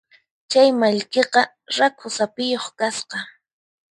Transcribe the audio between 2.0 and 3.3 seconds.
saphiyuq kasqa.